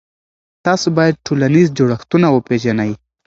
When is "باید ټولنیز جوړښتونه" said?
0.97-2.27